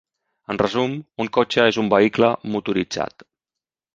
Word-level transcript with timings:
En 0.53 0.59
resum, 0.61 0.95
un 1.25 1.29
cotxe 1.37 1.67
és 1.73 1.77
un 1.83 1.91
vehicle 1.95 2.31
motoritzat. 2.55 3.27